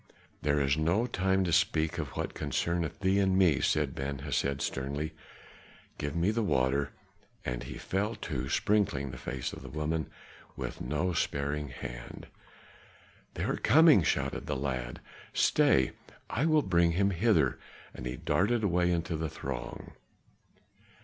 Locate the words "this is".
0.41-0.77